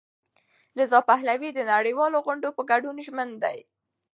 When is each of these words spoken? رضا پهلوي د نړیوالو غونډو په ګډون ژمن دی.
رضا 0.79 0.99
پهلوي 1.09 1.49
د 1.53 1.59
نړیوالو 1.73 2.17
غونډو 2.25 2.49
په 2.57 2.61
ګډون 2.71 2.95
ژمن 3.05 3.29
دی. 3.43 3.59